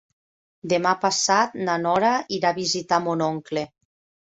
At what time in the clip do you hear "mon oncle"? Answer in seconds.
3.07-3.67